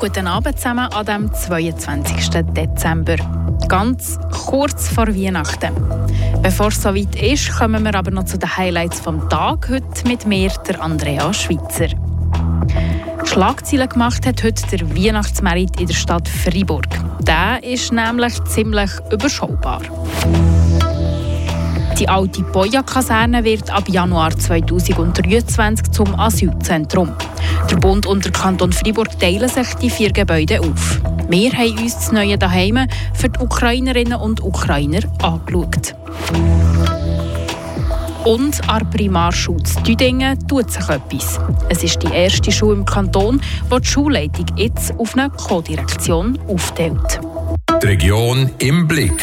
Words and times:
Guten 0.00 0.26
Abend 0.26 0.56
zusammen 0.56 0.90
an 0.94 1.04
dem 1.04 1.30
22. 1.30 2.30
Dezember. 2.54 3.16
Ganz 3.68 4.18
kurz 4.46 4.88
vor 4.88 5.08
Weihnachten. 5.08 5.74
Bevor 6.40 6.68
es 6.68 6.80
soweit 6.80 7.14
ist, 7.22 7.52
kommen 7.52 7.84
wir 7.84 7.94
aber 7.94 8.10
noch 8.10 8.24
zu 8.24 8.38
den 8.38 8.56
Highlights 8.56 8.98
vom 8.98 9.28
Tag. 9.28 9.68
Heute 9.68 10.08
mit 10.08 10.26
mir, 10.26 10.50
der 10.66 10.80
Andrea 10.80 11.30
Schweitzer. 11.34 11.88
Schlagzeilen 13.24 13.90
gemacht 13.90 14.24
hat 14.24 14.42
heute 14.42 14.74
der 14.74 14.96
Weihnachtsmerit 14.96 15.78
in 15.78 15.88
der 15.88 15.94
Stadt 15.94 16.26
Freiburg. 16.26 16.88
Der 17.20 17.62
ist 17.62 17.92
nämlich 17.92 18.42
ziemlich 18.44 18.90
überschaubar. 19.12 19.82
Die 22.00 22.08
alte 22.08 22.42
Boya-Kaserne 22.42 23.44
wird 23.44 23.68
ab 23.68 23.86
Januar 23.86 24.30
2023 24.30 25.90
zum 25.90 26.18
Asylzentrum. 26.18 27.12
Der 27.70 27.76
Bund 27.76 28.06
und 28.06 28.24
der 28.24 28.32
Kanton 28.32 28.72
Freiburg 28.72 29.20
teilen 29.20 29.50
sich 29.50 29.74
die 29.74 29.90
vier 29.90 30.10
Gebäude 30.10 30.60
auf. 30.60 30.98
Wir 31.28 31.52
haben 31.52 31.78
uns 31.78 31.96
das 31.96 32.10
neue 32.10 32.38
Daheim 32.38 32.86
für 33.12 33.28
die 33.28 33.38
Ukrainerinnen 33.38 34.18
und 34.18 34.42
Ukrainer 34.42 35.00
angeschaut. 35.22 35.94
Und 38.24 38.66
an 38.66 38.78
der 38.78 38.86
Primarschule 38.96 39.62
Düdingen 39.86 40.38
tut 40.48 40.70
sich 40.70 40.88
etwas. 40.88 41.38
Es 41.68 41.84
ist 41.84 42.02
die 42.02 42.14
erste 42.14 42.50
Schule 42.50 42.76
im 42.76 42.86
Kanton, 42.86 43.42
wo 43.68 43.78
die 43.78 43.86
Schulleitung 43.86 44.46
jetzt 44.56 44.94
auf 44.98 45.14
eine 45.18 45.28
Co-Direktion 45.28 46.38
aufteilt. 46.48 47.20
Die 47.82 47.86
Region 47.86 48.50
im 48.58 48.88
Blick. 48.88 49.22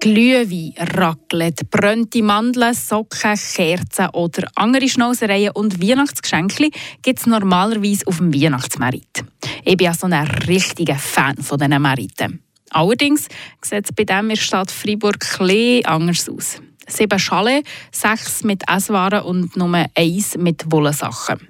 Glühwein, 0.00 0.74
Raclette, 0.94 1.64
brannte 1.64 2.22
Mandeln, 2.22 2.72
Socken, 2.72 3.34
Kerzen 3.36 4.08
oder 4.10 4.48
andere 4.54 4.88
Schnauzereien 4.88 5.50
und 5.50 5.82
Weihnachtsgeschenke 5.82 6.70
gibt 7.02 7.18
es 7.18 7.26
normalerweise 7.26 8.06
auf 8.06 8.18
dem 8.18 8.32
Weihnachtsmerit. 8.32 9.24
Ich 9.64 9.76
bin 9.76 9.86
ja 9.86 9.94
so 9.94 10.06
ein 10.06 10.14
richtiger 10.46 10.94
Fan 10.94 11.36
von 11.38 11.58
diesen 11.58 11.82
Meriten. 11.82 12.42
Allerdings 12.70 13.26
sieht 13.60 13.86
es 13.86 13.92
bei 13.92 14.04
dem 14.04 14.30
in 14.30 14.36
der 14.36 14.36
Stadt 14.36 14.70
Freiburg 14.70 15.16
etwas 15.16 15.84
anders 15.84 16.28
aus. 16.28 16.62
Sieben 16.86 17.18
Schale, 17.18 17.62
sechs 17.90 18.44
mit 18.44 18.62
Esswaren 18.68 19.22
und 19.22 19.56
nur 19.56 19.84
eins 19.96 20.36
mit 20.36 20.70
Wollensachen. 20.70 21.48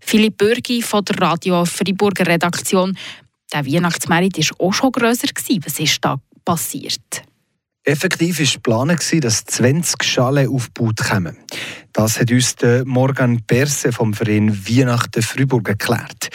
Philipp 0.00 0.38
Bürgi 0.38 0.80
von 0.80 1.04
der 1.04 1.20
Radio 1.20 1.66
Freiburger 1.66 2.26
Redaktion. 2.26 2.96
Der 3.52 3.66
Weihnachtsmerit 3.66 4.38
war 4.38 4.66
auch 4.66 4.72
schon 4.72 4.90
grösser. 4.92 5.28
Was 5.34 5.78
ist 5.78 5.98
da 6.02 6.18
passiert? 6.44 7.29
Effektiv 7.90 8.38
war 8.38 8.46
geplant, 8.46 9.24
dass 9.24 9.44
20 9.46 10.04
Schalen 10.04 10.48
aufgebaut 10.48 10.98
kommen. 10.98 11.36
Das 11.92 12.20
hat 12.20 12.30
uns 12.30 12.54
Morgan 12.84 13.42
Perse 13.44 13.90
vom 13.90 14.14
Verein 14.14 14.56
Weihnachten 14.68 15.22
Freiburg 15.22 15.70
erklärt. 15.70 16.28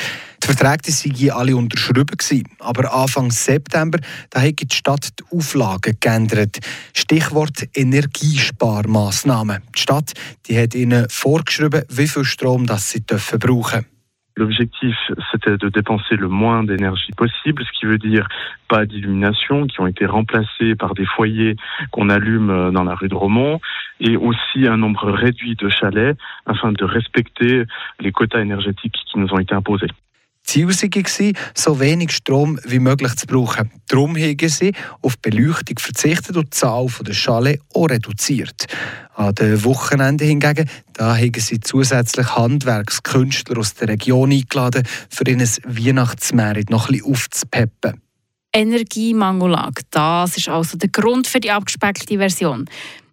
Die 0.43 0.47
Verträge 0.47 1.31
waren 1.31 1.39
alle 1.39 1.55
unterschrieben, 1.55 2.57
aber 2.59 2.93
Anfang 2.93 3.31
September 3.31 3.99
da 4.31 4.41
hat 4.41 4.59
die 4.59 4.75
Stadt 4.75 5.13
die 5.17 5.23
Auflagen 5.37 5.95
geändert. 5.97 6.59
Stichwort 6.93 7.69
Energiesparmaßnahmen. 7.73 9.61
Die 9.73 9.79
Stadt 9.79 10.11
die 10.47 10.61
hat 10.61 10.75
ihnen 10.75 11.07
vorgeschrieben, 11.09 11.83
wie 11.87 12.09
viel 12.09 12.25
Strom 12.25 12.65
das 12.65 12.89
sie 12.89 12.99
dürfen. 12.99 13.39
L'objectif, 14.37 14.95
c'était 15.31 15.57
de 15.57 15.69
dépenser 15.69 16.17
le 16.17 16.27
moins 16.27 16.63
d'énergie 16.63 17.13
possible, 17.13 17.63
ce 17.63 17.79
qui 17.79 17.85
veut 17.85 17.97
dire 17.97 18.27
pas 18.67 18.85
d'illumination, 18.85 19.65
qui 19.65 19.79
ont 19.79 19.87
été 19.87 20.05
remplacés 20.05 20.75
par 20.75 20.93
des 20.93 21.05
foyers 21.05 21.55
qu'on 21.91 22.09
allume 22.09 22.49
euh, 22.49 22.71
dans 22.71 22.83
la 22.83 22.95
rue 22.95 23.07
de 23.07 23.15
Romont, 23.15 23.61
et 24.01 24.17
aussi 24.17 24.67
un 24.67 24.77
nombre 24.77 25.09
réduit 25.11 25.55
de 25.55 25.69
chalets 25.69 26.17
afin 26.45 26.73
de 26.73 26.83
respecter 26.83 27.63
les 28.01 28.11
quotas 28.11 28.41
énergétiques 28.41 28.97
qui 29.05 29.19
nous 29.19 29.33
ont 29.33 29.39
été 29.39 29.55
imposés. 29.55 29.87
Ziel 30.45 30.67
war, 30.67 31.33
so 31.55 31.79
wenig 31.79 32.11
Strom 32.11 32.59
wie 32.65 32.79
möglich 32.79 33.15
zu 33.15 33.27
brauchen. 33.27 33.71
Darum 33.87 34.15
haben 34.15 34.49
sie 34.49 34.73
auf 35.01 35.17
Beleuchtung 35.19 35.79
verzichtet 35.79 36.37
und 36.37 36.45
die 36.45 36.57
Zahl 36.57 36.87
der 37.05 37.13
Schale 37.13 37.59
auch 37.73 37.89
reduziert. 37.89 38.67
An 39.15 39.35
den 39.35 39.63
Wochenenden 39.63 40.27
hingegen 40.27 40.69
da 40.93 41.17
haben 41.17 41.33
sie 41.39 41.59
zusätzlich 41.59 42.35
Handwerkskünstler 42.35 43.57
aus 43.57 43.73
der 43.73 43.89
Region 43.89 44.31
eingeladen, 44.31 44.83
für 45.09 45.27
ihnen 45.27 45.47
Weihnachtsmerit 45.65 46.69
noch 46.69 46.89
ein 46.89 47.01
aufzupeppen. 47.03 48.01
Energiemangelage, 48.53 49.81
das 49.91 50.37
ist 50.37 50.47
also 50.47 50.77
der 50.77 50.89
Grund 50.89 51.27
für 51.27 51.41
die 51.41 51.51
abgespeckte 51.51 52.17
Version. 52.17 52.65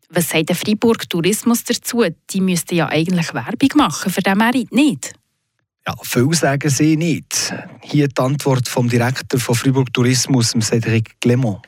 Was 0.08 0.28
sagt 0.28 0.50
der 0.50 0.56
Freiburg 0.56 1.08
Tourismus 1.08 1.64
dazu? 1.64 2.04
Die 2.30 2.40
müssten 2.40 2.76
ja 2.76 2.88
eigentlich 2.88 3.34
Werbung 3.34 3.70
machen 3.76 4.12
für 4.12 4.20
den 4.20 4.38
Merit, 4.38 4.70
nicht? 4.70 5.14
Ja, 5.86 5.94
viel 6.02 6.32
sagen 6.32 6.70
sie 6.70 6.96
nicht. 6.96 7.52
Hier 7.82 8.06
die 8.06 8.22
Antwort 8.22 8.68
vom 8.68 8.88
Direktor 8.88 9.40
von 9.40 9.54
Fribourg 9.54 9.92
Tourismus, 9.92 10.54
Cédric 10.54 11.08
Clement. 11.20 11.58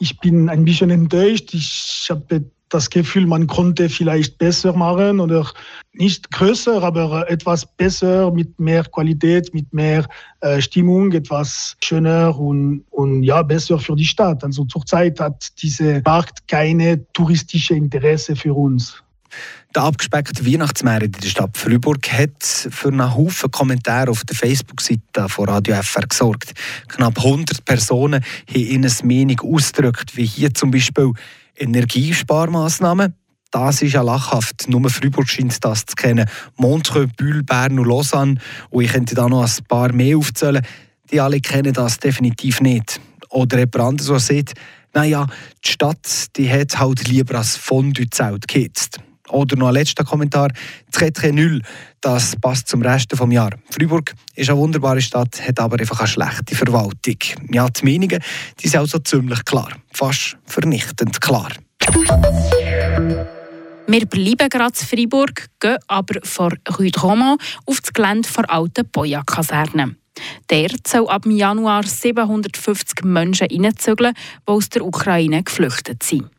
Ich 0.00 0.18
bin 0.18 0.48
ein 0.48 0.64
bisschen 0.64 0.90
enttäuscht. 0.90 1.54
Ich 1.54 2.08
habe 2.10 2.44
das 2.72 2.90
Gefühl, 2.90 3.26
man 3.26 3.46
konnte 3.46 3.88
vielleicht 3.88 4.38
besser 4.38 4.72
machen 4.72 5.20
oder 5.20 5.46
nicht 5.92 6.30
größer, 6.32 6.82
aber 6.82 7.30
etwas 7.30 7.66
besser, 7.76 8.32
mit 8.32 8.58
mehr 8.58 8.82
Qualität, 8.84 9.52
mit 9.52 9.72
mehr 9.72 10.08
äh, 10.40 10.60
Stimmung, 10.60 11.12
etwas 11.12 11.76
schöner 11.84 12.36
und, 12.36 12.84
und 12.90 13.22
ja, 13.22 13.42
besser 13.42 13.78
für 13.78 13.94
die 13.94 14.06
Stadt. 14.06 14.42
Also 14.42 14.64
zurzeit 14.64 15.20
hat 15.20 15.52
diese 15.62 16.02
Markt 16.04 16.48
keine 16.48 17.06
touristische 17.12 17.74
Interesse 17.74 18.34
für 18.34 18.54
uns. 18.54 19.01
Der 19.74 19.84
abgespeckte 19.84 20.44
Weihnachtsmarkt 20.44 21.04
in 21.04 21.12
der 21.12 21.28
Stadt 21.28 21.56
Freiburg 21.56 22.12
hat 22.12 22.42
für 22.42 22.88
einen 22.88 23.14
Haufen 23.14 23.50
Kommentare 23.50 24.10
auf 24.10 24.22
der 24.24 24.36
Facebook-Seite 24.36 25.28
von 25.28 25.48
Radio 25.48 25.76
FR 25.76 26.06
gesorgt. 26.06 26.52
Knapp 26.88 27.18
100 27.18 27.64
Personen 27.64 28.22
haben 28.22 28.84
ihre 28.84 29.06
Meinung 29.06 29.40
ausgedrückt, 29.40 30.16
wie 30.16 30.26
hier 30.26 30.52
zum 30.52 30.70
Beispiel 30.70 31.12
Energiesparmaßnahmen. 31.56 33.14
Das 33.50 33.82
ist 33.82 33.92
ja 33.92 34.02
lachhaft. 34.02 34.68
Nur 34.68 34.90
Freiburg 34.90 35.28
scheint 35.28 35.64
das 35.64 35.86
zu 35.86 35.94
kennen. 35.94 36.28
Montreux, 36.56 37.10
Bühl, 37.16 37.42
Bern 37.42 37.78
und 37.78 37.86
Lausanne. 37.86 38.36
Und 38.70 38.84
ich 38.84 38.92
könnte 38.92 39.14
da 39.14 39.28
noch 39.28 39.44
ein 39.44 39.64
paar 39.68 39.92
mehr 39.92 40.18
aufzählen. 40.18 40.66
Die 41.10 41.20
alle 41.20 41.40
kennen 41.40 41.72
das 41.72 41.98
definitiv 41.98 42.60
nicht. 42.60 43.00
Oder 43.28 43.58
jemand 43.58 43.76
anderes, 43.80 44.06
der 44.08 44.20
sieht, 44.20 44.54
naja, 44.94 45.26
die 45.64 45.70
Stadt 45.70 46.36
die 46.36 46.50
hat 46.50 46.78
halt 46.78 47.08
lieber 47.08 47.38
als 47.38 47.56
Fondue-Zelt 47.56 48.48
gehitzt. 48.48 49.00
Oder 49.32 49.56
noch 49.56 49.68
ein 49.68 49.74
letzter 49.74 50.04
Kommentar. 50.04 50.52
Très 50.92 51.32
null, 51.32 51.62
das 52.00 52.36
passt 52.36 52.68
zum 52.68 52.82
Rest 52.82 53.12
des 53.12 53.20
Jahres. 53.30 53.58
Freiburg 53.70 54.14
ist 54.34 54.50
eine 54.50 54.58
wunderbare 54.58 55.00
Stadt, 55.00 55.40
hat 55.46 55.58
aber 55.58 55.80
einfach 55.80 56.00
eine 56.00 56.08
schlechte 56.08 56.54
Verwaltung. 56.54 57.16
Ja, 57.50 57.68
die 57.68 57.84
Meinungen 57.84 58.22
die 58.60 58.68
sind 58.68 58.80
also 58.80 58.98
ziemlich 58.98 59.44
klar. 59.44 59.72
Fast 59.92 60.36
vernichtend 60.46 61.20
klar. 61.20 61.50
Wir 63.86 64.06
bleiben 64.06 64.48
gerade 64.48 64.78
in 64.78 64.86
Freiburg, 64.86 65.48
gehen 65.58 65.78
aber 65.88 66.20
von 66.22 66.52
Rue 66.78 66.90
de 66.90 67.02
auf 67.02 67.80
das 67.80 67.92
Gelände 67.92 68.28
der 68.36 68.50
alten 68.50 68.88
Boya-Kaserne. 68.90 69.96
Dort 70.48 70.86
soll 70.86 71.08
ab 71.08 71.26
Januar 71.26 71.84
750 71.84 73.04
Menschen 73.04 73.48
reinzügeln, 73.50 74.14
die 74.14 74.42
aus 74.46 74.68
der 74.68 74.84
Ukraine 74.84 75.42
geflüchtet 75.42 76.02
sind. 76.02 76.30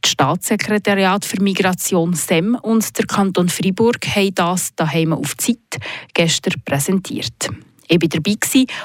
Das 0.00 0.12
Staatssekretariat 0.12 1.24
für 1.24 1.42
Migration 1.42 2.14
SEM 2.14 2.54
und 2.54 2.96
der 2.98 3.06
Kanton 3.06 3.48
Freiburg 3.48 4.06
haben 4.06 4.34
das 4.34 4.74
daheim 4.74 5.12
auf 5.12 5.36
Zeit 5.36 5.58
gestern 6.14 6.54
präsentiert. 6.64 7.50
Ich 7.88 8.00
war 8.00 8.08
dabei 8.08 8.36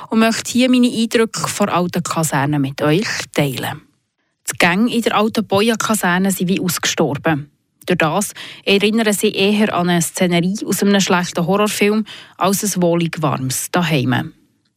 und 0.09 0.19
möchte 0.19 0.51
hier 0.51 0.69
meine 0.69 0.87
Eindrücke 0.87 1.47
von 1.47 1.69
alten 1.69 2.03
Kasernen 2.03 2.61
mit 2.61 2.81
euch 2.81 3.07
teilen. 3.33 3.81
Die 4.49 4.57
Gänge 4.57 4.93
in 4.93 5.01
der 5.01 5.15
alten 5.15 5.45
Boya-Kaserne 5.45 6.31
sind 6.31 6.49
wie 6.49 6.59
ausgestorben. 6.59 7.49
Durch 7.85 7.97
das 7.97 8.33
erinnern 8.63 9.13
sie 9.13 9.31
eher 9.31 9.73
an 9.73 9.89
eine 9.89 10.01
Szenerie 10.01 10.65
aus 10.65 10.81
einem 10.81 11.01
schlechten 11.01 11.45
Horrorfilm 11.45 12.05
als 12.37 12.63
ein 12.63 12.81
wohlig 12.81 13.21
warmes 13.21 13.71
Daheim. 13.71 14.33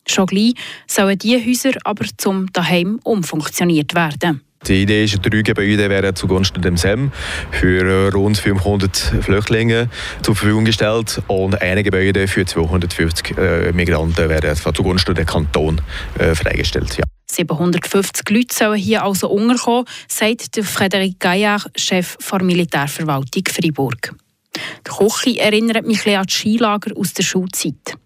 Schon 0.08 0.26
gleich 0.26 0.54
sollen 0.86 1.18
diese 1.18 1.44
Häuser 1.44 1.78
aber 1.84 2.06
zum 2.16 2.52
Daheim 2.52 3.00
umfunktioniert 3.04 3.94
werden. 3.94 4.45
Die 4.68 4.82
Idee 4.82 5.04
ist, 5.04 5.20
drei 5.22 5.42
Gebäude 5.42 5.88
werden 5.88 6.16
zugunsten 6.16 6.60
dem 6.60 6.76
SEM 6.76 7.12
für 7.52 8.12
rund 8.12 8.36
500 8.36 8.96
Flüchtlinge 9.20 9.88
zur 10.22 10.34
Verfügung 10.34 10.64
gestellt 10.64 11.22
und 11.28 11.60
ein 11.62 11.84
Gebäude 11.84 12.26
für 12.26 12.44
250 12.44 13.38
äh, 13.38 13.72
Migranten 13.72 14.28
werden 14.28 14.56
zugunsten 14.56 15.14
der 15.14 15.24
Kanton 15.24 15.80
äh, 16.18 16.34
freigestellt. 16.34 16.96
Ja. 16.96 17.04
750 17.30 18.28
Leute 18.30 18.54
sollen 18.54 18.78
hier 18.80 19.04
also 19.04 19.28
unterkommen, 19.28 19.84
sagt 20.08 20.56
Frédéric 20.56 21.16
Gaillard, 21.20 21.70
Chef 21.76 22.16
der 22.32 22.42
Militärverwaltung 22.42 23.44
Freiburg. 23.48 24.14
Die 24.56 24.90
Küche 24.90 25.40
erinnert 25.40 25.86
mich 25.86 26.06
an 26.08 26.26
die 26.26 26.32
Skilager 26.32 26.90
aus 26.96 27.12
der 27.12 27.22
Schulzeit. 27.22 27.96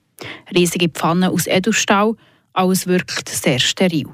Riesige 0.55 0.91
Pfannen 0.91 1.31
aus 1.31 1.47
Edelstahl, 1.47 2.15
alles 2.53 2.87
wirkt 2.87 3.31
sehr 3.31 3.61
steril. 3.61 4.07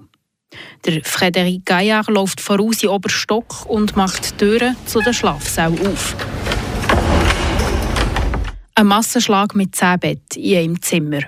Der 0.84 1.02
Frédéric 1.02 1.64
Gaillard 1.64 2.08
läuft 2.08 2.40
voraus 2.40 2.82
in 2.82 2.88
Oberstock 2.88 3.66
und 3.66 3.96
macht 3.96 4.32
die 4.32 4.36
Türen 4.36 4.76
zu 4.86 5.00
den 5.00 5.14
Schlafsälen 5.14 5.78
auf. 5.86 6.16
Ein 8.74 8.86
Massenschlag 8.86 9.54
mit 9.54 9.74
zehn 9.74 9.98
Betten 9.98 10.42
in 10.42 10.56
einem 10.58 10.82
Zimmer. 10.82 11.20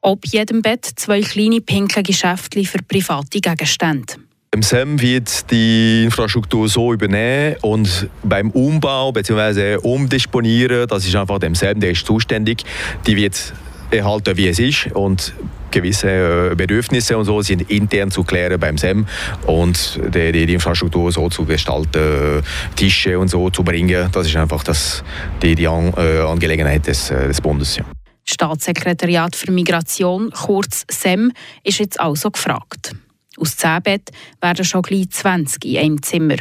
Ob 0.00 0.26
jedem 0.26 0.62
Bett 0.62 0.84
zwei 0.96 1.20
kleine 1.20 1.60
pinke 1.60 2.02
Geschäfte 2.02 2.64
für 2.64 2.78
private 2.82 3.40
Gegenstände. 3.40 4.14
Im 4.54 4.62
SEM 4.62 5.00
wird 5.00 5.50
die 5.50 6.04
Infrastruktur 6.04 6.68
so 6.68 6.92
übernehmen 6.92 7.56
und 7.62 8.08
beim 8.22 8.50
Umbau 8.50 9.10
bzw. 9.10 9.76
umdisponieren, 9.76 10.86
das 10.88 11.06
ist 11.06 11.16
einfach 11.16 11.38
dem 11.38 11.54
SEM, 11.54 11.80
der 11.80 11.92
ist 11.92 12.04
zuständig, 12.04 12.62
die 13.06 13.16
wird 13.16 13.54
erhalten, 13.90 14.36
wie 14.36 14.48
es 14.48 14.58
ist 14.58 14.88
und 14.92 15.32
gewisse 15.72 16.52
äh, 16.52 16.54
Bedürfnisse 16.54 17.18
und 17.18 17.24
so 17.24 17.42
sind 17.42 17.70
intern 17.70 18.10
zu 18.10 18.22
klären 18.22 18.60
beim 18.60 18.78
SEM 18.78 19.06
und 19.46 19.98
die, 20.14 20.30
die, 20.32 20.46
die 20.46 20.54
Infrastruktur 20.54 21.10
so 21.10 21.28
zu 21.28 21.44
gestalten, 21.44 22.42
Tische 22.76 23.18
und 23.18 23.28
so 23.28 23.50
zu 23.50 23.64
bringen, 23.64 24.08
das 24.12 24.26
ist 24.28 24.36
einfach 24.36 24.62
das, 24.62 25.02
die, 25.42 25.54
die 25.54 25.64
äh, 25.64 25.68
Angelegenheit 25.68 26.86
des, 26.86 27.10
äh, 27.10 27.26
des 27.26 27.40
Bundes. 27.40 27.76
Ja. 27.76 27.84
Staatssekretariat 28.24 29.34
für 29.34 29.50
Migration, 29.50 30.30
kurz 30.30 30.84
SEM, 30.88 31.32
ist 31.64 31.80
jetzt 31.80 31.98
also 31.98 32.30
gefragt. 32.30 32.94
Aus 33.36 33.56
10 33.56 33.82
Bett 33.82 34.10
werden 34.40 34.64
schon 34.64 34.82
gleich 34.82 35.10
20 35.10 35.64
in 35.64 35.78
einem 35.78 36.02
Zimmer. 36.02 36.36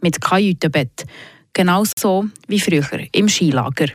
Mit 0.00 0.20
Kajütenbett. 0.20 1.06
Genauso 1.52 2.26
wie 2.46 2.60
früher 2.60 2.84
im 3.12 3.28
Skilager. 3.28 3.86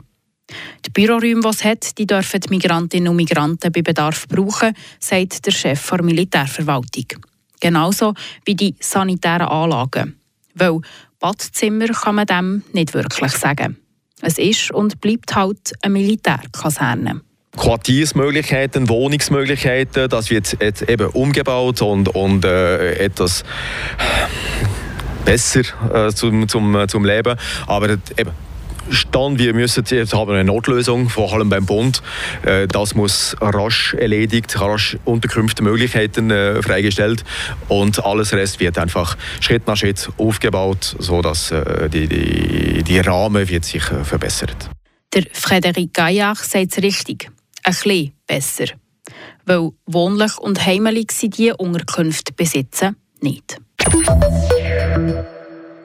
Die 0.89 1.05
Büroräume, 1.05 1.41
die 1.41 1.47
es 1.47 1.63
hat, 1.63 1.97
die 1.99 2.07
dürfen 2.07 2.39
die 2.39 2.49
Migrantinnen 2.49 3.09
und 3.09 3.15
Migranten 3.15 3.71
bei 3.71 3.83
Bedarf 3.83 4.27
brauchen, 4.27 4.73
sagt 4.99 5.45
der 5.45 5.51
Chef 5.51 5.87
der 5.87 6.01
Militärverwaltung. 6.01 7.25
Genauso 7.59 8.15
wie 8.43 8.55
die 8.55 8.75
sanitären 8.79 9.47
Anlagen. 9.47 10.19
Weil 10.55 10.79
Badzimmer 11.19 11.87
kann 11.89 12.15
man 12.15 12.25
dem 12.25 12.63
nicht 12.73 12.95
wirklich 12.95 13.33
sagen. 13.33 13.77
Es 14.21 14.39
ist 14.39 14.71
und 14.71 14.99
bleibt 14.99 15.35
halt 15.35 15.73
eine 15.83 15.93
Militärkaserne. 15.93 17.21
Quartiersmöglichkeiten, 17.55 18.89
Wohnungsmöglichkeiten, 18.89 20.09
das 20.09 20.31
wird 20.31 20.57
jetzt 20.59 20.89
eben 20.89 21.07
umgebaut 21.09 21.83
und, 21.83 22.09
und 22.09 22.45
äh, 22.45 22.95
etwas 22.95 23.43
besser 25.23 25.61
äh, 25.93 26.11
zum, 26.11 26.47
zum, 26.47 26.87
zum 26.87 27.05
Leben. 27.05 27.37
Aber 27.67 27.89
eben, 27.89 28.31
Stand, 28.91 29.39
wir 29.39 29.53
müssen 29.53 29.83
jetzt 29.89 30.13
haben 30.13 30.31
eine 30.31 30.43
Notlösung, 30.43 31.09
vor 31.09 31.33
allem 31.33 31.49
beim 31.49 31.65
Bund. 31.65 32.01
Äh, 32.43 32.67
das 32.67 32.95
muss 32.95 33.35
rasch 33.39 33.93
erledigt, 33.93 34.59
rasch 34.59 34.97
Unterkünfte, 35.05 35.63
Möglichkeiten 35.63 36.31
äh, 36.31 36.61
freigestellt 36.61 37.23
und 37.67 38.03
alles 38.03 38.33
Rest 38.33 38.59
wird 38.59 38.77
einfach 38.77 39.17
Schritt 39.39 39.67
nach 39.67 39.77
Schritt 39.77 40.09
aufgebaut, 40.17 40.95
sodass 40.99 41.51
äh, 41.51 41.89
die, 41.89 42.07
die, 42.07 42.83
die 42.83 42.99
Rahmen 42.99 43.47
wird 43.47 43.65
sich 43.65 43.83
verbessert. 43.83 44.69
Der 45.13 45.23
Frederik 45.33 45.93
Gaillard 45.93 46.37
sagt 46.37 46.77
es 46.77 46.83
richtig 46.83 47.29
ein 47.63 47.73
bisschen 47.73 48.13
besser. 48.27 48.65
Weil 49.45 49.71
wohnlich 49.85 50.37
und 50.37 50.63
heimelig 50.65 51.11
sind 51.11 51.37
die 51.37 51.51
Unterkünfte 51.51 52.33
besitzen 52.33 52.95
nicht. 53.21 53.57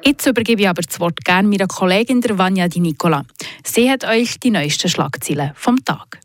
Jetzt 0.06 0.26
übergebe 0.26 0.60
ich 0.60 0.68
aber 0.68 0.82
das 0.82 1.00
Wort 1.00 1.24
gerne 1.24 1.48
meiner 1.48 1.66
Kollegin 1.66 2.20
der 2.20 2.36
Vanya 2.36 2.68
Di 2.68 2.80
Nicola. 2.80 3.24
Sie 3.64 3.90
hat 3.90 4.04
euch 4.04 4.38
die 4.38 4.50
neuesten 4.50 4.90
Schlagzeilen 4.90 5.52
vom 5.54 5.82
Tag. 5.82 6.20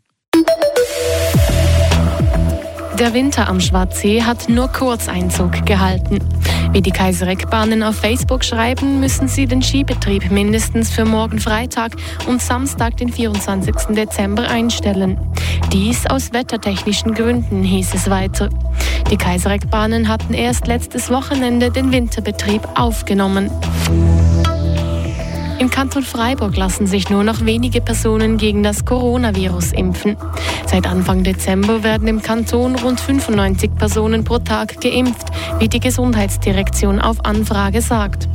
Der 2.98 3.14
Winter 3.14 3.48
am 3.48 3.60
Schwarzsee 3.60 4.22
hat 4.22 4.50
nur 4.50 4.68
kurz 4.68 5.08
Einzug 5.08 5.64
gehalten. 5.64 6.18
Wie 6.72 6.82
die 6.82 6.90
Kaisereckbahnen 6.90 7.82
auf 7.82 7.96
Facebook 7.96 8.44
schreiben, 8.44 9.00
müssen 9.00 9.26
sie 9.26 9.46
den 9.46 9.62
Skibetrieb 9.62 10.30
mindestens 10.30 10.90
für 10.90 11.06
morgen 11.06 11.40
Freitag 11.40 11.96
und 12.26 12.42
Samstag, 12.42 12.98
den 12.98 13.10
24. 13.10 13.96
Dezember 13.96 14.46
einstellen. 14.46 15.18
Dies 15.72 16.06
aus 16.06 16.34
wettertechnischen 16.34 17.14
Gründen, 17.14 17.62
hieß 17.62 17.94
es 17.94 18.10
weiter. 18.10 18.50
Die 19.10 19.16
Kaisereckbahnen 19.16 20.08
hatten 20.08 20.34
erst 20.34 20.68
letztes 20.68 21.10
Wochenende 21.10 21.72
den 21.72 21.90
Winterbetrieb 21.90 22.62
aufgenommen. 22.76 23.50
Im 25.58 25.68
Kanton 25.68 26.04
Freiburg 26.04 26.56
lassen 26.56 26.86
sich 26.86 27.10
nur 27.10 27.24
noch 27.24 27.44
wenige 27.44 27.80
Personen 27.80 28.38
gegen 28.38 28.62
das 28.62 28.84
Coronavirus 28.84 29.72
impfen. 29.72 30.16
Seit 30.66 30.86
Anfang 30.86 31.24
Dezember 31.24 31.82
werden 31.82 32.08
im 32.08 32.22
Kanton 32.22 32.76
rund 32.76 33.00
95 33.00 33.74
Personen 33.74 34.24
pro 34.24 34.38
Tag 34.38 34.80
geimpft, 34.80 35.26
wie 35.58 35.68
die 35.68 35.80
Gesundheitsdirektion 35.80 37.00
auf 37.00 37.24
Anfrage 37.24 37.82
sagt. 37.82 38.28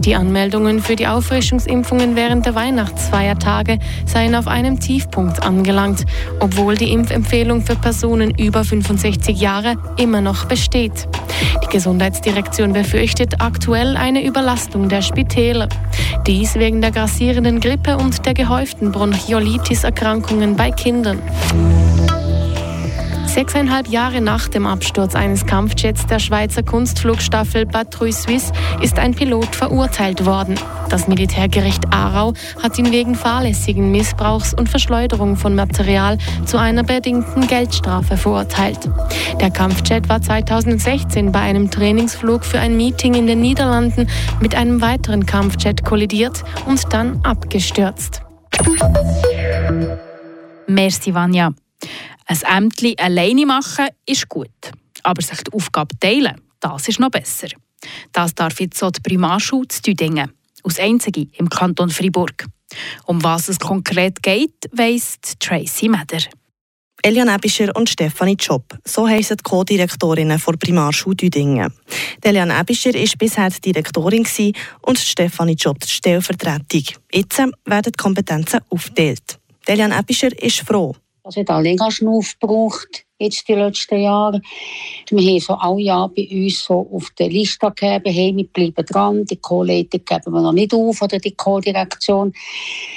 Die 0.00 0.14
Anmeldungen 0.14 0.80
für 0.80 0.96
die 0.96 1.06
Auffrischungsimpfungen 1.06 2.16
während 2.16 2.46
der 2.46 2.54
Weihnachtsfeiertage 2.54 3.78
seien 4.06 4.34
auf 4.34 4.48
einem 4.48 4.80
Tiefpunkt 4.80 5.42
angelangt, 5.42 6.04
obwohl 6.40 6.76
die 6.76 6.92
Impfempfehlung 6.92 7.62
für 7.62 7.76
Personen 7.76 8.30
über 8.36 8.64
65 8.64 9.40
Jahre 9.40 9.76
immer 9.96 10.20
noch 10.20 10.46
besteht. 10.46 11.08
Die 11.62 11.68
Gesundheitsdirektion 11.68 12.72
befürchtet 12.72 13.40
aktuell 13.40 13.96
eine 13.96 14.24
Überlastung 14.24 14.88
der 14.88 15.02
Spitäler. 15.02 15.68
Dies 16.26 16.54
wegen 16.54 16.80
der 16.80 16.90
grassierenden 16.90 17.60
Grippe 17.60 17.96
und 17.96 18.24
der 18.26 18.34
gehäuften 18.34 18.92
Bronchiolitis-Erkrankungen 18.92 20.56
bei 20.56 20.70
Kindern. 20.70 21.18
Sechseinhalb 23.32 23.88
Jahre 23.88 24.20
nach 24.20 24.46
dem 24.48 24.66
Absturz 24.66 25.14
eines 25.14 25.46
Kampfjets 25.46 26.04
der 26.04 26.18
Schweizer 26.18 26.62
Kunstflugstaffel 26.62 27.64
Patrouille 27.64 28.12
Suisse 28.12 28.52
ist 28.82 28.98
ein 28.98 29.14
Pilot 29.14 29.56
verurteilt 29.56 30.26
worden. 30.26 30.56
Das 30.90 31.08
Militärgericht 31.08 31.94
Aarau 31.94 32.34
hat 32.62 32.78
ihn 32.78 32.92
wegen 32.92 33.14
fahrlässigen 33.14 33.90
Missbrauchs 33.90 34.52
und 34.52 34.68
Verschleuderung 34.68 35.36
von 35.36 35.54
Material 35.54 36.18
zu 36.44 36.58
einer 36.58 36.84
bedingten 36.84 37.46
Geldstrafe 37.46 38.18
verurteilt. 38.18 38.90
Der 39.40 39.50
Kampfjet 39.50 40.10
war 40.10 40.20
2016 40.20 41.32
bei 41.32 41.40
einem 41.40 41.70
Trainingsflug 41.70 42.44
für 42.44 42.58
ein 42.58 42.76
Meeting 42.76 43.14
in 43.14 43.26
den 43.26 43.40
Niederlanden 43.40 44.10
mit 44.42 44.54
einem 44.54 44.82
weiteren 44.82 45.24
Kampfjet 45.24 45.86
kollidiert 45.86 46.44
und 46.66 46.92
dann 46.92 47.18
abgestürzt. 47.24 48.20
Merci, 50.66 51.14
Vanja. 51.14 51.54
Ein 52.32 52.64
Ämtli 52.64 52.94
alleine 52.98 53.44
machen 53.44 53.88
ist 54.06 54.26
gut, 54.26 54.48
aber 55.02 55.20
sich 55.20 55.42
die 55.42 55.52
Aufgabe 55.52 55.94
teilen, 56.00 56.40
das 56.60 56.88
ist 56.88 56.98
noch 56.98 57.10
besser. 57.10 57.48
Das 58.10 58.34
darf 58.34 58.58
jetzt 58.58 58.78
so 58.78 58.90
die 58.90 59.02
Primarschule 59.02 59.68
zu 59.68 59.82
Tüdingen, 59.82 60.32
aus 60.62 60.78
einzige 60.78 61.26
im 61.36 61.50
Kanton 61.50 61.90
Fribourg. 61.90 62.46
Um 63.04 63.22
was 63.22 63.50
es 63.50 63.58
konkret 63.58 64.22
geht, 64.22 64.54
weiss 64.72 65.18
Tracy 65.40 65.90
Meder. 65.90 66.22
Elian 67.02 67.28
Ebischer 67.28 67.76
und 67.76 67.90
Stefanie 67.90 68.36
Job, 68.40 68.78
so 68.82 69.06
heissen 69.06 69.36
die 69.36 69.42
Co-Direktorinnen 69.42 70.40
der 70.42 70.52
Primarschule 70.54 71.16
Düdingen. 71.16 71.70
Elian 72.22 72.50
Ebischer 72.50 72.94
war 72.94 73.16
bisher 73.18 73.50
die 73.50 73.72
Direktorin 73.72 74.26
und 74.80 74.98
Stefanie 74.98 75.56
Job 75.56 75.78
die 75.80 75.90
Stellvertretung. 75.90 76.84
Jetzt 77.12 77.38
werden 77.66 77.92
die 77.92 78.02
Kompetenzen 78.02 78.60
aufgeteilt. 78.70 79.38
Elian 79.66 79.92
Ebischer 79.92 80.32
ist 80.42 80.60
froh, 80.60 80.96
hat 81.36 81.50
auch 81.50 81.60
länger 81.60 81.90
schon 81.90 82.08
aufgebraucht, 82.08 83.04
jetzt 83.20 83.46
die 83.46 83.54
letzten 83.54 84.00
Jahre. 84.00 84.40
Wir 85.08 85.30
haben 85.30 85.40
so 85.40 85.54
alle 85.54 85.80
Jahre 85.80 86.10
bei 86.16 86.28
uns 86.30 86.64
so 86.64 86.88
auf 86.92 87.10
der 87.16 87.28
Liste 87.28 87.70
gegeben, 87.70 88.12
hey, 88.12 88.32
wir 88.36 88.46
bleiben 88.48 88.84
dran, 88.84 89.24
die 89.24 89.36
Co-Leitung 89.36 90.04
geben 90.04 90.32
wir 90.32 90.42
noch 90.42 90.52
nicht 90.52 90.74
auf, 90.74 91.00
oder 91.00 91.18
die 91.18 91.36
Co-Direktion. 91.36 92.32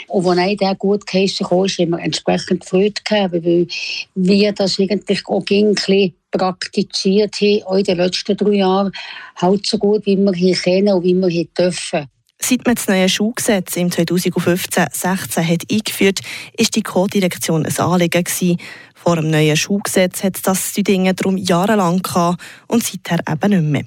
Und 0.07 0.25
als 0.25 0.37
einer 0.39 0.55
der 0.55 0.75
gut 0.75 1.05
geheissen 1.05 1.45
kam, 1.45 1.67
haben 1.67 1.89
wir 1.91 1.99
entsprechend 1.99 2.65
Freude 2.65 2.93
gegeben, 3.03 3.45
weil 3.45 3.67
wir 4.15 4.53
das 4.53 4.79
eigentlich 4.79 5.27
auch 5.27 5.45
bisschen 5.45 6.15
praktiziert 6.31 7.35
haben, 7.39 7.63
auch 7.63 7.77
in 7.77 7.83
den 7.83 7.97
letzten 7.97 8.35
drei 8.35 8.55
Jahren, 8.55 8.91
halt 9.35 9.67
so 9.67 9.77
gut, 9.77 10.05
wie 10.05 10.17
wir 10.17 10.33
hier 10.33 10.55
kennen 10.55 10.93
und 10.93 11.03
wie 11.03 11.13
wir 11.13 11.27
hier 11.27 11.47
dürfen. 11.57 12.07
Seit 12.41 12.65
man 12.65 12.75
das 12.75 12.87
neue 12.87 13.09
Schulgesetz 13.09 13.75
im 13.75 13.89
2015-16 13.89 15.41
hat 15.41 15.63
eingeführt 15.71 16.19
war 16.57 16.65
die 16.75 16.83
Co-Direktion 16.83 17.65
ein 17.65 17.77
Anliegen. 17.79 18.23
Gewesen. 18.23 18.57
Vor 18.93 19.15
dem 19.15 19.29
neuen 19.29 19.57
Schulgesetz 19.57 20.23
hat 20.23 20.37
das 20.43 20.73
die 20.73 20.83
Dinge 20.83 21.13
darum 21.13 21.37
jahrelang 21.37 22.01
gehabt 22.01 22.41
und 22.67 22.83
seither 22.83 23.19
eben 23.27 23.49
nicht 23.49 23.71
mehr. 23.71 23.85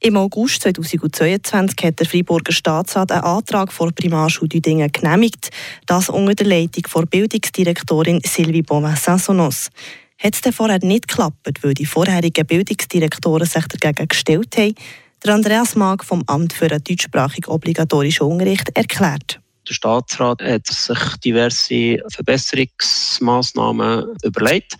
Im 0.00 0.16
August 0.16 0.62
2022 0.62 1.76
hat 1.84 2.00
der 2.00 2.06
Freiburger 2.06 2.52
Staatsrat 2.52 3.12
einen 3.12 3.22
Antrag 3.22 3.72
vor 3.72 3.92
Primarschule 3.92 4.48
Düdingen 4.48 4.90
genehmigt, 4.90 5.50
das 5.86 6.08
unter 6.08 6.34
der 6.34 6.46
Leitung 6.46 6.84
von 6.88 7.06
Bildungsdirektorin 7.06 8.20
Sylvie 8.24 8.62
Beauvin-Sansonos. 8.62 9.70
Hat 10.18 10.34
es 10.34 10.54
vorher 10.54 10.78
nicht 10.82 11.08
geklappt, 11.08 11.62
weil 11.62 11.74
die 11.74 11.86
vorherigen 11.86 12.46
Bildungsdirektoren 12.46 13.46
sich 13.46 13.66
dagegen 13.66 14.08
gestellt 14.08 14.56
haben, 14.56 14.74
der 15.24 15.34
Andreas 15.34 15.76
Mag 15.76 16.04
vom 16.04 16.24
Amt 16.26 16.52
für 16.52 16.66
einen 16.66 16.82
deutschsprachigen 16.82 17.50
obligatorischen 17.50 18.26
Unterricht 18.26 18.68
erklärt. 18.74 19.40
Der 19.68 19.74
Staatsrat 19.74 20.42
hat 20.42 20.66
sich 20.66 20.98
diverse 21.24 22.02
Verbesserungsmaßnahmen 22.08 24.16
überlegt. 24.24 24.76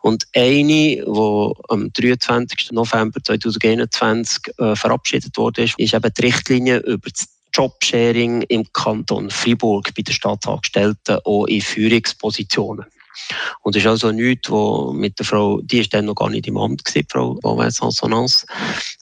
Und 0.00 0.26
eine, 0.34 0.64
die 0.64 1.04
am 1.68 1.92
23. 1.92 2.72
November 2.72 3.22
2021 3.22 4.54
äh, 4.58 4.74
verabschiedet 4.76 5.36
wurde, 5.36 5.64
ist, 5.64 5.78
eben 5.78 6.10
die 6.16 6.22
Richtlinie 6.22 6.78
über 6.78 7.10
das 7.10 7.28
Jobsharing 7.52 8.42
im 8.42 8.64
Kanton 8.72 9.28
Fribourg 9.28 9.92
bei 9.94 10.02
den 10.02 10.14
Staatsangestellten 10.14 11.18
auch 11.24 11.46
in 11.46 11.60
Führungspositionen. 11.60 12.86
Und 13.62 13.74
das 13.74 13.82
ist 13.82 13.88
also 13.88 14.12
nichts, 14.12 14.50
wo 14.50 14.92
mit 14.92 15.18
der 15.18 15.26
Frau, 15.26 15.60
die 15.62 15.80
ist 15.80 15.92
dann 15.92 16.06
noch 16.06 16.14
gar 16.14 16.30
nicht 16.30 16.46
im 16.46 16.56
Amt 16.56 16.84
gewesen, 16.84 17.06
Frau 17.10 17.34
Bonvais-Sansonance, 17.34 18.46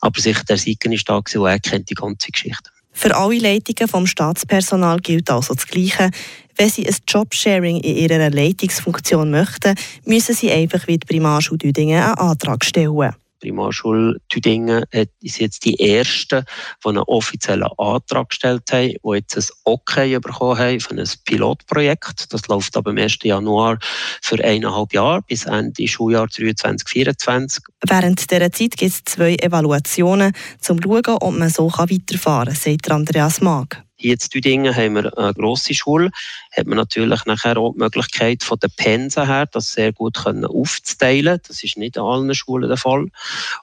aber 0.01 0.21
sicher 0.21 0.45
der 0.45 0.59
Sieger 0.59 0.91
ist 0.93 1.09
da 1.09 1.21
gewesen, 1.21 1.41
und 1.41 1.49
er 1.49 1.59
kennt 1.59 1.91
die 1.91 1.95
ganze 1.95 2.31
Geschichte. 2.31 2.71
Für 2.93 3.15
alle 3.17 3.39
Leitungen 3.39 3.89
vom 3.89 4.07
Staatspersonal 4.07 4.99
gilt 4.99 5.31
also 5.31 5.55
das 5.55 5.67
Gleiche. 5.67 6.11
Wenn 6.57 6.69
sie 6.69 6.89
ein 6.89 6.97
Jobsharing 7.07 7.77
in 7.77 7.97
ihrer 7.97 8.31
Leitungsfunktion 8.31 9.31
möchten, 9.31 9.77
müssen 10.05 10.35
sie 10.35 10.51
einfach 10.51 10.89
wie 10.89 10.99
die 10.99 11.07
Primarschule 11.07 11.59
Düdingen 11.59 12.03
einen 12.03 12.15
Antrag 12.15 12.65
stellen. 12.65 13.15
Primarschule 13.41 14.17
Tüdingen 14.29 14.85
ist 15.21 15.39
jetzt 15.39 15.65
die 15.65 15.79
ersten, 15.79 16.45
die 16.85 16.89
einen 16.89 16.99
offiziellen 16.99 17.69
Antrag 17.79 18.31
gestellt 18.31 18.65
haben, 18.73 18.89
die 18.89 19.15
jetzt 19.15 19.37
ein 19.37 19.45
Okay 19.65 20.19
bekommen 20.19 20.59
haben 20.59 20.81
für 20.81 20.95
ein 20.95 21.09
Pilotprojekt. 21.25 22.33
Das 22.33 22.47
läuft 22.49 22.77
ab 22.77 22.85
dem 22.85 22.99
1. 22.99 23.19
Januar 23.23 23.79
für 24.23 24.43
eineinhalb 24.43 24.93
Jahre 24.93 25.23
bis 25.23 25.45
Ende 25.47 25.87
Schuljahr 25.87 26.29
2023 26.29 27.63
Während 27.87 28.31
dieser 28.31 28.53
Zeit 28.53 28.77
gibt 28.77 28.93
es 28.93 29.05
zwei 29.05 29.37
Evaluationen, 29.37 30.33
um 30.33 30.61
zu 30.61 30.77
schauen, 30.83 31.17
ob 31.21 31.35
man 31.35 31.51
so 31.51 31.71
weiterfahren 31.71 32.49
kann, 32.49 32.57
sagt 32.57 32.91
Andreas 32.91 33.41
Mag. 33.41 33.88
Hier 34.01 34.13
in 34.13 34.19
Tüdingen 34.19 34.75
haben 34.75 34.95
wir 34.95 35.19
eine 35.19 35.35
grosse 35.35 35.75
Schule, 35.75 36.11
hat 36.57 36.67
man 36.67 36.77
natürlich 36.77 37.25
nachher 37.25 37.57
auch 37.57 37.73
die 37.73 37.81
Möglichkeit 37.81 38.45
von 38.45 38.57
den 38.61 38.71
Pensen 38.77 39.27
her, 39.27 39.47
das 39.51 39.73
sehr 39.73 39.93
gut 39.93 40.15
können 40.15 40.45
aufzuteilen. 40.45 41.41
Das 41.49 41.65
ist 41.65 41.77
nicht 41.77 41.99
an 41.99 42.05
allen 42.05 42.35
Schulen 42.35 42.69
der 42.69 42.77
Fall. 42.77 43.09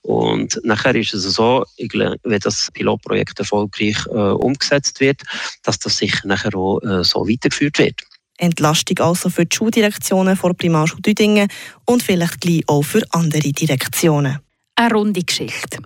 Und 0.01 0.59
nachher 0.63 0.93
ist 0.95 1.13
es 1.13 1.23
so, 1.23 1.63
wenn 1.77 2.39
das 2.39 2.69
Pilotprojekt 2.73 3.39
erfolgreich 3.39 3.97
äh, 4.07 4.11
umgesetzt 4.11 4.99
wird, 4.99 5.21
dass 5.63 5.79
das 5.79 5.97
sicher 5.97 6.27
nachher 6.27 6.53
auch 6.53 6.81
äh, 6.81 7.05
so 7.05 7.25
weitergeführt 7.27 7.79
wird. 7.79 8.01
Entlastung 8.37 8.99
also 8.99 9.29
für 9.29 9.45
die 9.45 9.55
Schuldirektionen 9.55 10.35
vor 10.35 10.53
Primarschule 10.53 11.01
Düdingen 11.01 11.47
und 11.85 12.03
vielleicht 12.03 12.41
gleich 12.41 12.63
auch 12.67 12.83
für 12.83 13.01
andere 13.11 13.53
Direktionen. 13.53 14.39
Eine 14.75 14.93
runde 14.93 15.23
Geschichte. 15.23 15.77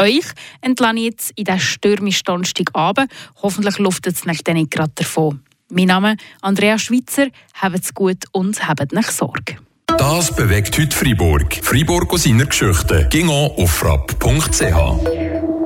Euch 0.00 0.26
entlasse 0.60 0.96
ich 0.96 1.04
jetzt 1.04 1.32
in 1.36 1.44
diesen 1.44 1.60
stürmischen 1.60 2.24
Donnerstagabend. 2.24 3.10
Hoffentlich 3.42 3.78
luftet 3.78 4.16
es 4.16 4.24
nicht 4.24 4.44
gerade 4.44 4.92
davon. 4.94 5.40
Mein 5.70 5.86
Name 5.86 6.12
ist 6.12 6.20
Andrea 6.40 6.78
Schweitzer. 6.78 7.28
Habt 7.54 7.84
es 7.84 7.92
gut 7.92 8.24
und 8.32 8.66
habt 8.66 8.92
nicht 8.92 9.10
Sorge. 9.10 9.58
Das 9.98 10.34
bewegt 10.34 10.78
heute 10.78 10.96
Freiburg. 10.96 11.60
Freiburg 11.62 12.12
aus 12.12 12.22
seiner 12.22 12.46
Geschichte. 12.46 13.06
Ging 13.10 13.28
auf 13.28 13.70
frapp.ch. 13.70 15.47